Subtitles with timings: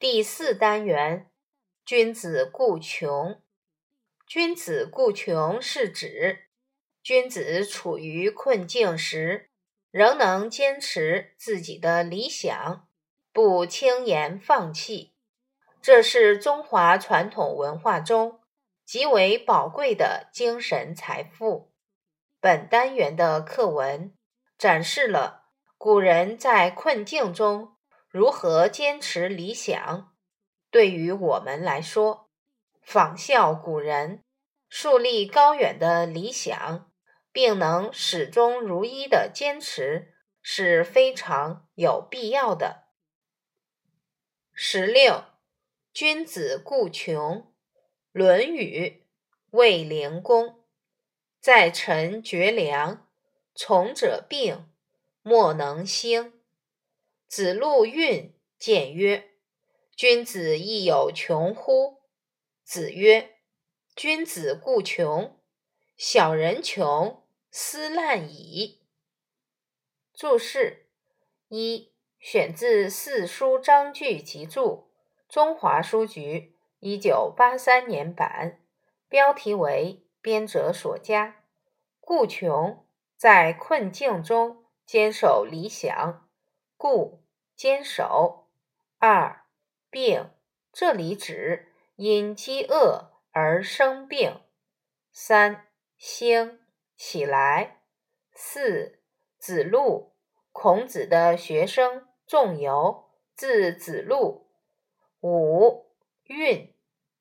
[0.00, 1.30] 第四单元，
[1.84, 3.38] 君子固穷。
[4.26, 6.46] 君子固穷是指
[7.02, 9.50] 君子处于困境时，
[9.90, 12.88] 仍能坚持自己的理想，
[13.30, 15.12] 不轻言放弃。
[15.82, 18.40] 这是中华传统文化中
[18.86, 21.70] 极为宝贵的精神财富。
[22.40, 24.14] 本单元的课文
[24.56, 27.76] 展示了古人在困境中。
[28.10, 30.12] 如何坚持理想？
[30.68, 32.28] 对于我们来说，
[32.82, 34.24] 仿效古人，
[34.68, 36.90] 树立高远的理想，
[37.30, 40.12] 并能始终如一的坚持，
[40.42, 42.88] 是非常有必要的。
[44.52, 45.24] 十六，
[45.92, 47.42] 君子固穷。
[48.12, 49.04] 《论语·
[49.56, 50.46] 卫灵公》：
[51.40, 53.06] 在臣绝粮，
[53.54, 54.68] 从者病，
[55.22, 56.39] 莫能兴。
[57.30, 59.30] 子路运谏曰
[59.94, 61.98] ：“君子亦有穷乎？”
[62.66, 63.36] 子曰
[63.94, 65.38] ：“君子固穷，
[65.96, 68.80] 小人穷，斯滥矣。”
[70.12, 70.88] 注释
[71.46, 74.88] 一：选自《四书章句集注》，
[75.32, 78.60] 中华书局一九八三年版，
[79.08, 81.44] 标题为编者所加。
[82.00, 82.84] 固穷，
[83.16, 86.26] 在困境中坚守理想。
[86.76, 87.19] 固
[87.60, 88.46] 坚守。
[88.96, 89.44] 二
[89.90, 90.30] 病，
[90.72, 94.40] 这里指因饥饿而生病。
[95.12, 95.66] 三
[95.98, 96.58] 兴
[96.96, 97.82] 起来。
[98.32, 99.02] 四
[99.38, 100.14] 子路，
[100.52, 104.46] 孔子的学生，仲由，字子路。
[105.20, 105.84] 五
[106.24, 106.72] 愠，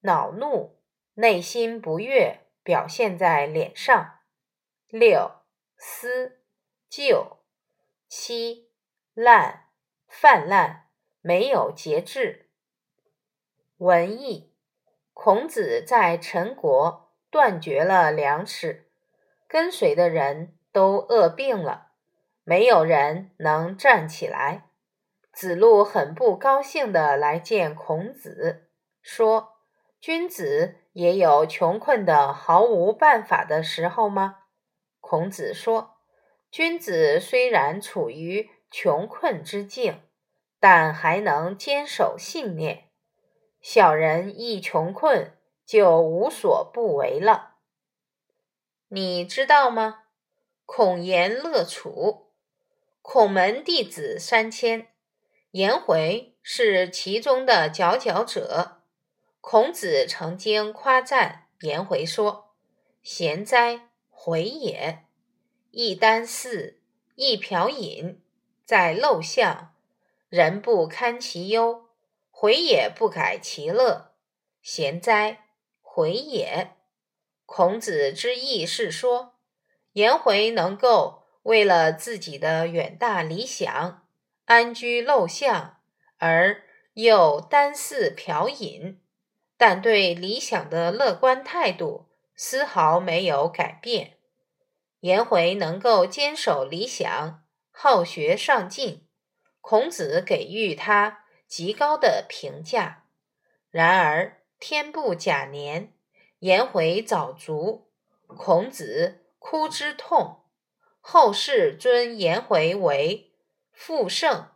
[0.03, 0.79] 恼怒，
[1.15, 4.19] 内心不悦，表现在脸上。
[4.87, 5.41] 六
[5.75, 6.39] 思，
[6.87, 7.39] 旧。
[8.07, 8.69] 七。
[9.13, 9.68] 滥，
[10.09, 10.87] 泛滥，
[11.21, 12.49] 没有节制。
[13.77, 14.51] 文艺，
[15.13, 18.89] 孔子在陈国断绝了粮食，
[19.47, 21.91] 跟随的人都饿病了，
[22.43, 24.71] 没有人能站起来。
[25.31, 28.67] 子路很不高兴地来见孔子，
[29.01, 29.59] 说
[30.01, 34.39] ：“君子也有穷困的毫无办法的时候吗？”
[34.99, 35.97] 孔子说
[36.51, 40.01] ：“君子虽然处于……”穷困之境，
[40.59, 42.89] 但还能坚守信念。
[43.61, 47.55] 小人一穷困，就无所不为了。
[48.87, 50.03] 你知道吗？
[50.65, 52.31] 孔颜乐处，
[53.01, 54.87] 孔门弟子三千，
[55.51, 58.83] 颜回是其中的佼佼者。
[59.41, 62.55] 孔子曾经夸赞颜回说
[63.01, 65.05] ：“贤哉，回也！
[65.71, 66.81] 一箪食，
[67.15, 68.21] 一瓢饮。”
[68.69, 69.73] 在陋巷，
[70.29, 71.89] 人不堪其忧，
[72.29, 74.11] 回也不改其乐，
[74.61, 75.47] 贤哉，
[75.81, 76.75] 回也！
[77.47, 79.33] 孔子之意是说，
[79.93, 84.07] 颜回能够为了自己的远大理想，
[84.45, 85.79] 安居陋巷，
[86.19, 86.61] 而
[86.93, 89.01] 又单肆嫖饮，
[89.57, 92.05] 但对理想的乐观态度
[92.35, 94.19] 丝毫没有改变。
[94.99, 97.41] 颜回能够坚守理想。
[97.81, 99.07] 好学上进，
[99.61, 103.05] 孔子给予他极高的评价。
[103.69, 105.93] 然而天不假年，
[106.39, 107.89] 颜回早卒，
[108.27, 110.41] 孔子哭之痛。
[110.99, 113.31] 后世尊颜回为
[113.71, 114.49] 复圣，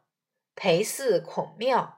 [0.53, 1.92] 陪祀孔庙。